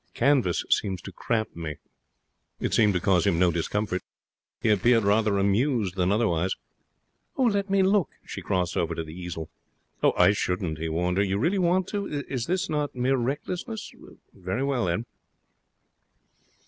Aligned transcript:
Canvas 0.15 0.65
seems 0.71 0.99
to 1.03 1.11
cramp 1.11 1.55
me.' 1.55 1.75
It 2.59 2.73
seemed 2.73 2.93
to 2.95 2.99
cause 2.99 3.27
him 3.27 3.37
no 3.37 3.51
discomfort. 3.51 4.01
He 4.59 4.71
appeared 4.71 5.03
rather 5.03 5.37
amused 5.37 5.95
than 5.95 6.11
otherwise. 6.11 6.55
'Let 7.37 7.69
me 7.69 7.83
look.' 7.83 8.09
She 8.25 8.41
crossed 8.41 8.75
over 8.75 8.95
to 8.95 9.03
the 9.03 9.13
easel. 9.13 9.51
'I 10.01 10.31
shouldn't,' 10.31 10.79
he 10.79 10.89
warned 10.89 11.17
her. 11.17 11.23
'You 11.23 11.37
really 11.37 11.59
want 11.59 11.87
to? 11.89 12.07
Is 12.07 12.47
this 12.47 12.67
not 12.67 12.95
mere 12.95 13.15
recklessness? 13.15 13.91
Very 14.33 14.63
well, 14.63 14.85
then.' 14.85 15.05